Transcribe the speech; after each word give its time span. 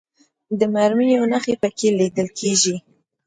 د 0.59 0.61
مرمیو 0.73 1.29
نښې 1.31 1.55
په 1.61 1.69
کې 1.77 1.89
لیدل 1.99 2.27
کېږي. 2.39 2.75